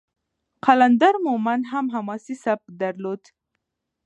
قلندر 0.65 1.15
مومند 1.25 1.63
هم 1.71 1.85
حماسي 1.93 2.35
سبک 2.43 2.67
درلود. 2.81 3.23